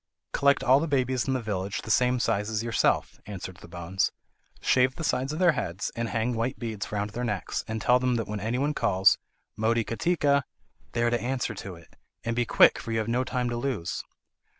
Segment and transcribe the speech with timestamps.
[0.33, 4.11] "Collect all the babies in the village the same size as yourself," answered the bones;
[4.59, 7.99] "shave the sides of their heads, and hang white beads round their necks, and tell
[7.99, 9.19] them that when anybody calls
[9.59, 10.41] 'Motikatika,'
[10.93, 11.97] they are to answer to it.
[12.23, 14.03] And be quick for you have no time to lose."